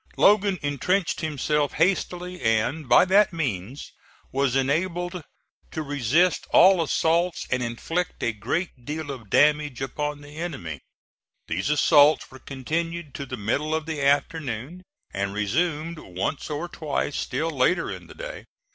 Logan 0.17 0.57
intrenched 0.63 1.21
himself 1.21 1.73
hastily, 1.73 2.41
and 2.41 2.89
by 2.89 3.05
that 3.05 3.31
means 3.31 3.91
was 4.31 4.55
enabled 4.55 5.23
to 5.69 5.83
resist 5.83 6.47
all 6.49 6.81
assaults 6.81 7.45
and 7.51 7.61
inflict 7.61 8.23
a 8.23 8.33
great 8.33 8.83
deal 8.83 9.11
of 9.11 9.29
damage 9.29 9.79
upon 9.79 10.21
the 10.21 10.37
enemy. 10.37 10.79
These 11.47 11.69
assaults 11.69 12.31
were 12.31 12.39
continued 12.39 13.13
to 13.13 13.27
the 13.27 13.37
middle 13.37 13.75
of 13.75 13.85
the 13.85 14.01
afternoon, 14.01 14.81
and 15.13 15.35
resumed 15.35 15.99
once 15.99 16.49
or 16.49 16.67
twice 16.67 17.15
still 17.15 17.51
later 17.51 17.91
in 17.91 18.07
the 18.07 18.15
day. 18.15 18.45